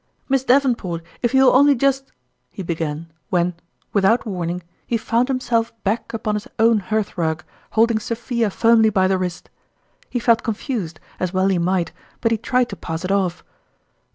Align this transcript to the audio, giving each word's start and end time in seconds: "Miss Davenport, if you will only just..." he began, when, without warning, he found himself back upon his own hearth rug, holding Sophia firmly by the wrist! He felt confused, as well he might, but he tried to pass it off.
"Miss 0.27 0.43
Davenport, 0.43 1.03
if 1.21 1.31
you 1.35 1.43
will 1.45 1.55
only 1.55 1.75
just..." 1.75 2.11
he 2.51 2.63
began, 2.63 3.13
when, 3.29 3.53
without 3.93 4.25
warning, 4.25 4.63
he 4.87 4.97
found 4.97 5.27
himself 5.27 5.71
back 5.83 6.11
upon 6.11 6.33
his 6.33 6.47
own 6.57 6.79
hearth 6.79 7.19
rug, 7.19 7.43
holding 7.73 7.99
Sophia 7.99 8.49
firmly 8.49 8.89
by 8.89 9.07
the 9.07 9.19
wrist! 9.19 9.51
He 10.09 10.17
felt 10.17 10.41
confused, 10.41 10.99
as 11.19 11.33
well 11.35 11.49
he 11.49 11.59
might, 11.59 11.91
but 12.19 12.31
he 12.31 12.39
tried 12.39 12.69
to 12.69 12.75
pass 12.75 13.05
it 13.05 13.11
off. 13.11 13.43